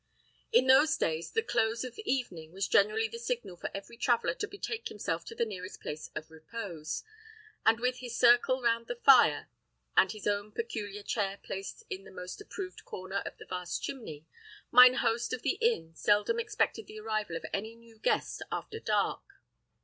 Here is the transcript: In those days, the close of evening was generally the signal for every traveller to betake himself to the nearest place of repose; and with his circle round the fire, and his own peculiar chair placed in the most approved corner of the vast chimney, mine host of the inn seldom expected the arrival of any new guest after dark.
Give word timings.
In 0.51 0.65
those 0.65 0.97
days, 0.97 1.29
the 1.29 1.43
close 1.43 1.83
of 1.83 1.95
evening 1.99 2.51
was 2.53 2.67
generally 2.67 3.07
the 3.07 3.19
signal 3.19 3.55
for 3.55 3.69
every 3.71 3.97
traveller 3.97 4.33
to 4.33 4.47
betake 4.47 4.87
himself 4.89 5.23
to 5.25 5.35
the 5.35 5.45
nearest 5.45 5.79
place 5.79 6.09
of 6.15 6.31
repose; 6.31 7.03
and 7.67 7.79
with 7.79 7.97
his 7.97 8.17
circle 8.17 8.63
round 8.63 8.87
the 8.87 8.95
fire, 8.95 9.47
and 9.95 10.11
his 10.11 10.25
own 10.25 10.53
peculiar 10.53 11.03
chair 11.03 11.37
placed 11.43 11.83
in 11.87 12.03
the 12.03 12.09
most 12.09 12.41
approved 12.41 12.83
corner 12.83 13.21
of 13.27 13.37
the 13.37 13.45
vast 13.45 13.83
chimney, 13.83 14.25
mine 14.71 14.95
host 14.95 15.33
of 15.33 15.43
the 15.43 15.59
inn 15.61 15.93
seldom 15.93 16.39
expected 16.39 16.87
the 16.87 16.99
arrival 16.99 17.35
of 17.37 17.45
any 17.53 17.75
new 17.75 17.99
guest 17.99 18.41
after 18.51 18.79
dark. 18.79 19.21